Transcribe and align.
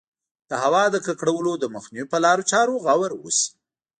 د 0.49 0.51
هوا 0.63 0.83
د 0.91 0.95
ککړولو 1.05 1.51
د 1.59 1.65
مخنیوي 1.75 2.09
په 2.11 2.17
لارو 2.25 2.47
چارو 2.51 2.75
غور 2.83 3.11
وشي. 3.21 3.47